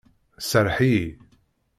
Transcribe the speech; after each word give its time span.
Serreḥ-iyi! 0.49 1.07